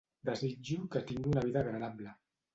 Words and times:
Desitjo 0.29 0.87
que 0.95 1.03
tinguin 1.11 1.31
una 1.35 1.45
vida 1.51 1.63
agradable. 1.63 2.17